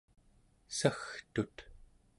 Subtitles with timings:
[0.77, 1.55] sagtut